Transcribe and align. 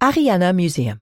Ariana 0.00 0.54
Museum. 0.54 0.98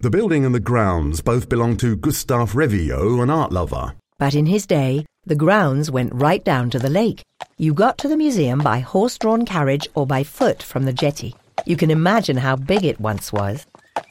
The 0.00 0.10
building 0.10 0.44
and 0.44 0.54
the 0.54 0.60
grounds 0.60 1.22
both 1.22 1.48
belong 1.48 1.78
to 1.78 1.96
Gustave 1.96 2.52
Revilliod, 2.52 3.22
an 3.22 3.30
art 3.30 3.52
lover. 3.52 3.94
But 4.18 4.34
in 4.34 4.44
his 4.44 4.66
day, 4.66 5.06
the 5.24 5.34
grounds 5.34 5.90
went 5.90 6.12
right 6.12 6.44
down 6.44 6.68
to 6.70 6.78
the 6.78 6.90
lake. 6.90 7.22
You 7.56 7.72
got 7.72 7.96
to 7.98 8.08
the 8.08 8.16
museum 8.18 8.58
by 8.58 8.80
horse 8.80 9.16
drawn 9.16 9.46
carriage 9.46 9.88
or 9.94 10.06
by 10.06 10.24
foot 10.24 10.62
from 10.62 10.84
the 10.84 10.92
jetty. 10.92 11.34
You 11.64 11.78
can 11.78 11.90
imagine 11.90 12.36
how 12.36 12.56
big 12.56 12.84
it 12.84 13.00
once 13.00 13.32
was. 13.32 13.64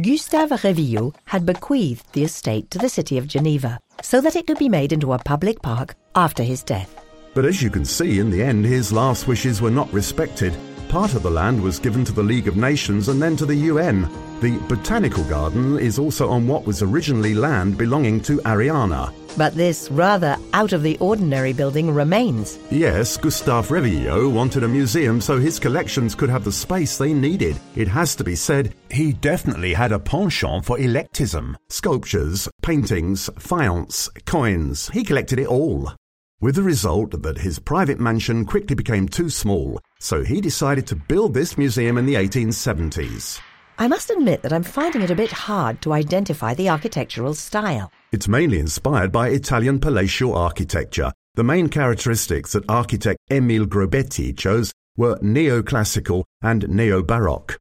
Gustave 0.00 0.56
Revilliod 0.56 1.14
had 1.26 1.46
bequeathed 1.46 2.12
the 2.14 2.24
estate 2.24 2.72
to 2.72 2.78
the 2.78 2.88
city 2.88 3.16
of 3.16 3.28
Geneva 3.28 3.78
so 4.02 4.20
that 4.20 4.34
it 4.34 4.48
could 4.48 4.58
be 4.58 4.68
made 4.68 4.92
into 4.92 5.12
a 5.12 5.18
public 5.18 5.62
park 5.62 5.94
after 6.16 6.42
his 6.42 6.64
death. 6.64 7.00
But 7.32 7.44
as 7.44 7.62
you 7.62 7.70
can 7.70 7.84
see, 7.84 8.18
in 8.18 8.30
the 8.30 8.42
end, 8.42 8.64
his 8.64 8.92
last 8.92 9.28
wishes 9.28 9.62
were 9.62 9.70
not 9.70 9.92
respected. 9.92 10.56
Part 10.88 11.14
of 11.14 11.22
the 11.22 11.30
land 11.30 11.62
was 11.62 11.78
given 11.78 12.04
to 12.04 12.12
the 12.12 12.22
League 12.22 12.48
of 12.48 12.56
Nations 12.56 13.08
and 13.08 13.20
then 13.20 13.36
to 13.36 13.46
the 13.46 13.54
UN. 13.54 14.08
The 14.40 14.58
Botanical 14.68 15.24
Garden 15.24 15.78
is 15.78 15.98
also 15.98 16.28
on 16.28 16.46
what 16.46 16.66
was 16.66 16.82
originally 16.82 17.34
land 17.34 17.76
belonging 17.76 18.20
to 18.22 18.38
Ariana. 18.38 19.12
But 19.36 19.54
this 19.54 19.90
rather 19.90 20.36
out 20.52 20.72
of 20.72 20.82
the 20.82 20.96
ordinary 20.98 21.52
building 21.52 21.92
remains. 21.92 22.58
Yes, 22.70 23.16
Gustave 23.16 23.68
Revilliod 23.68 24.32
wanted 24.32 24.62
a 24.62 24.68
museum 24.68 25.20
so 25.20 25.38
his 25.38 25.58
collections 25.58 26.14
could 26.14 26.30
have 26.30 26.44
the 26.44 26.52
space 26.52 26.96
they 26.96 27.12
needed. 27.12 27.58
It 27.74 27.88
has 27.88 28.14
to 28.16 28.24
be 28.24 28.36
said, 28.36 28.74
he 28.90 29.12
definitely 29.12 29.74
had 29.74 29.90
a 29.92 29.98
penchant 29.98 30.64
for 30.64 30.78
eclecticism. 30.78 31.56
Sculptures, 31.68 32.48
paintings, 32.62 33.28
faience, 33.38 34.08
coins, 34.26 34.88
he 34.90 35.02
collected 35.02 35.40
it 35.40 35.48
all. 35.48 35.92
With 36.40 36.56
the 36.56 36.62
result 36.62 37.22
that 37.22 37.38
his 37.38 37.58
private 37.58 38.00
mansion 38.00 38.44
quickly 38.44 38.74
became 38.74 39.08
too 39.08 39.30
small, 39.30 39.80
so 40.00 40.24
he 40.24 40.40
decided 40.40 40.86
to 40.88 40.96
build 40.96 41.32
this 41.32 41.56
museum 41.56 41.96
in 41.96 42.06
the 42.06 42.16
1870s. 42.16 43.40
I 43.78 43.88
must 43.88 44.10
admit 44.10 44.42
that 44.42 44.52
I'm 44.52 44.62
finding 44.62 45.02
it 45.02 45.10
a 45.10 45.16
bit 45.16 45.32
hard 45.32 45.80
to 45.82 45.92
identify 45.92 46.54
the 46.54 46.68
architectural 46.68 47.34
style. 47.34 47.90
It's 48.12 48.28
mainly 48.28 48.58
inspired 48.58 49.10
by 49.10 49.28
Italian 49.28 49.80
palatial 49.80 50.34
architecture. 50.36 51.12
The 51.34 51.44
main 51.44 51.68
characteristics 51.68 52.52
that 52.52 52.68
architect 52.68 53.18
Emil 53.30 53.66
Grobetti 53.66 54.36
chose 54.36 54.72
were 54.96 55.18
neoclassical 55.18 56.24
and 56.42 56.68
neo-baroque. 56.68 57.58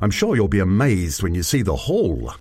I'm 0.00 0.10
sure 0.10 0.36
you'll 0.36 0.48
be 0.48 0.58
amazed 0.58 1.22
when 1.22 1.34
you 1.34 1.42
see 1.42 1.62
the 1.62 1.76
hall. 1.76 2.34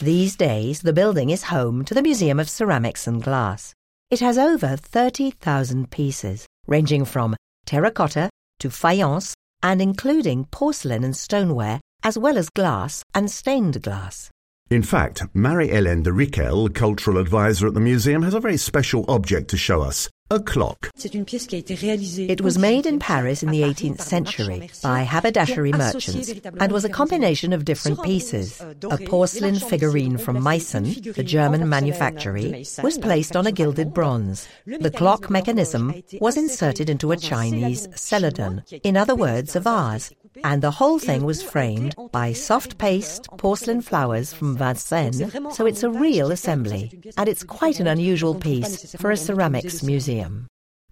These 0.00 0.36
days, 0.36 0.82
the 0.82 0.92
building 0.92 1.30
is 1.30 1.42
home 1.42 1.84
to 1.86 1.92
the 1.92 2.02
Museum 2.02 2.38
of 2.38 2.48
Ceramics 2.48 3.08
and 3.08 3.20
Glass. 3.20 3.74
It 4.12 4.20
has 4.20 4.38
over 4.38 4.76
30,000 4.76 5.90
pieces, 5.90 6.46
ranging 6.68 7.04
from 7.04 7.34
terracotta 7.66 8.30
to 8.60 8.70
faience 8.70 9.34
and 9.60 9.82
including 9.82 10.44
porcelain 10.52 11.02
and 11.02 11.16
stoneware, 11.16 11.80
as 12.04 12.16
well 12.16 12.38
as 12.38 12.48
glass 12.48 13.02
and 13.12 13.28
stained 13.28 13.82
glass. 13.82 14.30
In 14.70 14.84
fact, 14.84 15.24
Marie-Hélène 15.34 16.04
de 16.04 16.12
Riquel, 16.12 16.68
cultural 16.68 17.18
advisor 17.18 17.66
at 17.66 17.74
the 17.74 17.80
museum, 17.80 18.22
has 18.22 18.34
a 18.34 18.40
very 18.40 18.56
special 18.56 19.04
object 19.08 19.50
to 19.50 19.56
show 19.56 19.82
us 19.82 20.08
a 20.30 20.38
clock. 20.40 20.90
It 21.02 22.40
was 22.40 22.58
made 22.58 22.86
in 22.86 22.98
Paris 22.98 23.42
in 23.42 23.50
the 23.50 23.62
18th 23.62 24.02
century 24.02 24.70
by 24.82 25.02
haberdashery 25.02 25.72
merchants 25.72 26.30
and 26.60 26.70
was 26.70 26.84
a 26.84 26.90
combination 26.90 27.52
of 27.52 27.64
different 27.64 28.02
pieces. 28.02 28.60
A 28.90 28.98
porcelain 28.98 29.58
figurine 29.58 30.18
from 30.18 30.36
Meissen, 30.38 31.14
the 31.14 31.24
German 31.24 31.68
manufactory, 31.68 32.64
was 32.82 32.98
placed 32.98 33.36
on 33.36 33.46
a 33.46 33.52
gilded 33.52 33.94
bronze. 33.94 34.48
The 34.66 34.90
clock 34.90 35.30
mechanism 35.30 36.02
was 36.20 36.36
inserted 36.36 36.90
into 36.90 37.12
a 37.12 37.16
Chinese 37.16 37.88
celadon, 37.94 38.64
in 38.84 38.96
other 38.96 39.14
words, 39.14 39.56
a 39.56 39.60
vase, 39.60 40.12
and 40.44 40.62
the 40.62 40.70
whole 40.70 40.98
thing 40.98 41.24
was 41.24 41.42
framed 41.42 41.94
by 42.12 42.32
soft 42.32 42.78
paste 42.78 43.28
porcelain 43.38 43.80
flowers 43.80 44.32
from 44.32 44.56
Vincennes, 44.56 45.22
so 45.56 45.66
it's 45.66 45.82
a 45.82 45.90
real 45.90 46.30
assembly, 46.30 47.00
and 47.16 47.28
it's 47.28 47.42
quite 47.44 47.80
an 47.80 47.86
unusual 47.86 48.34
piece 48.34 48.94
for 48.96 49.10
a 49.10 49.16
ceramics 49.16 49.82
museum. 49.82 50.17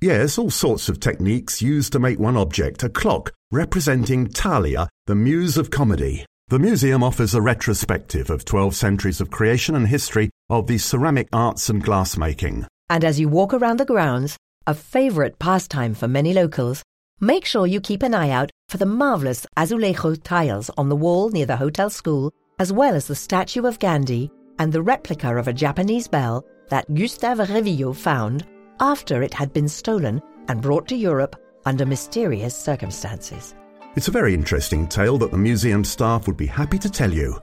Yes, 0.00 0.37
all 0.37 0.50
sorts 0.50 0.91
of 0.91 1.00
techniques 1.00 1.62
used 1.62 1.92
to 1.92 1.98
make 1.98 2.19
one 2.19 2.37
object, 2.37 2.82
a 2.82 2.88
clock, 2.88 3.32
representing 3.50 4.28
Thalia, 4.28 4.88
the 5.06 5.14
muse 5.14 5.56
of 5.56 5.70
comedy. 5.70 6.26
The 6.48 6.59
museum 6.59 7.03
offers 7.03 7.34
a 7.34 7.41
retrospective 7.41 8.31
of 8.31 8.44
12 8.44 8.75
centuries 8.75 9.20
of 9.20 9.31
creation 9.31 9.75
and 9.75 9.88
history 9.88 10.31
of 10.50 10.66
the 10.66 10.78
ceramic 10.78 11.28
arts 11.32 11.70
and 11.70 11.82
glassmaking. 11.82 12.66
And 12.91 13.04
as 13.04 13.19
you 13.19 13.28
walk 13.28 13.54
around 13.54 13.78
the 13.78 13.84
grounds, 13.84 14.37
a 14.66 14.75
favourite 14.75 15.38
pastime 15.38 15.94
for 15.94 16.06
many 16.06 16.34
locals, 16.34 16.82
make 17.20 17.44
sure 17.44 17.66
you 17.66 17.81
keep 17.81 18.03
an 18.03 18.14
eye 18.14 18.31
out 18.31 18.50
for 18.69 18.76
the 18.76 18.87
marvellous 18.87 19.47
azulejo 19.56 20.22
tiles 20.22 20.70
on 20.76 20.88
the 20.88 20.94
wall 20.97 21.31
near 21.31 21.47
the 21.47 21.56
hotel 21.56 21.88
school, 21.88 22.32
as 22.58 22.72
well 22.72 22.94
as 22.94 23.06
the 23.06 23.14
statue 23.14 23.64
of 23.66 23.78
Gandhi 23.78 24.31
and 24.58 24.72
the 24.72 24.82
replica 24.82 25.37
of 25.37 25.48
a 25.48 25.53
Japanese 25.53 26.06
bell 26.06 26.44
that 26.69 26.93
Gustave 26.94 27.43
Revilliod 27.44 27.97
found 27.97 28.47
after 28.81 29.22
it 29.22 29.34
had 29.34 29.53
been 29.53 29.69
stolen 29.69 30.22
and 30.48 30.62
brought 30.62 30.88
to 30.88 30.97
Europe 30.97 31.37
under 31.64 31.87
mysterious 31.87 32.54
circumstances. 32.54 33.54
It's 33.97 34.09
a 34.09 34.12
very 34.12 34.34
interesting 34.34 34.87
tale 34.87 35.19
that 35.19 35.31
the 35.31 35.38
museum 35.38 35.84
staff 35.84 36.26
would 36.26 36.37
be 36.37 36.47
happy 36.47 36.78
to 36.78 36.91
tell 36.91 37.12
you. 37.12 37.41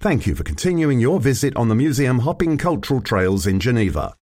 Thank 0.00 0.26
you 0.26 0.34
for 0.34 0.44
continuing 0.44 1.00
your 1.00 1.20
visit 1.20 1.56
on 1.56 1.68
the 1.68 1.74
museum 1.74 2.20
hopping 2.20 2.56
cultural 2.56 3.00
trails 3.00 3.46
in 3.46 3.60
Geneva. 3.60 4.14